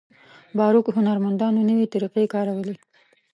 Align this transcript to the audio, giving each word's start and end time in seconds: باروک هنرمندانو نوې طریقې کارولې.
باروک 0.57 0.85
هنرمندانو 0.97 1.67
نوې 1.69 1.85
طریقې 1.93 2.25
کارولې. 2.33 2.75